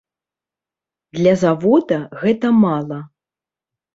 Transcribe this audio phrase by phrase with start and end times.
[1.17, 2.99] Для завода гэта мала.